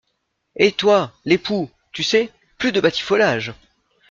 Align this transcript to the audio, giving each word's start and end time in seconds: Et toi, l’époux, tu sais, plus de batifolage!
Et 0.55 0.71
toi, 0.71 1.13
l’époux, 1.25 1.69
tu 1.91 2.01
sais, 2.01 2.31
plus 2.57 2.71
de 2.71 2.81
batifolage! 2.81 3.53